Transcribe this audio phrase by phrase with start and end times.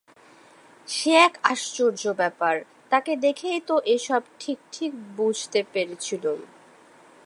[0.87, 2.55] সে এক আশ্চর্য ব্যাপার!
[2.89, 6.39] তাঁকে দেখেই তো এ-সব ঠিক ঠিক বুঝতে পেরেছিলুম।